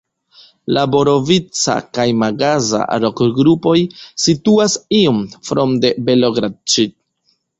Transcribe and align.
La 0.75 0.83
Borovica- 0.93 1.75
kaj 1.97 2.05
Magaza-rokgrupoj 2.21 3.75
situas 4.25 4.77
iom 5.01 5.21
for 5.51 5.63
de 5.85 5.95
Belogradĉik. 6.09 6.97